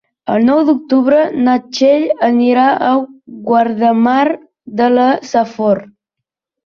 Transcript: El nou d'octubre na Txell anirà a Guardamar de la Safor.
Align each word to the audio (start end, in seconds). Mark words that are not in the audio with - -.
El 0.35 0.45
nou 0.45 0.61
d'octubre 0.69 1.17
na 1.47 1.53
Txell 1.65 2.07
anirà 2.29 2.65
a 2.93 2.95
Guardamar 3.51 4.25
de 4.81 4.89
la 4.97 5.09
Safor. 5.35 5.85